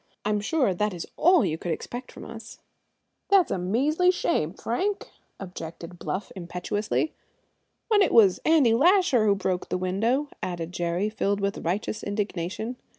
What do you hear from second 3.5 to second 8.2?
a measly shame, Frank!" objected Bluff impetuously. "When it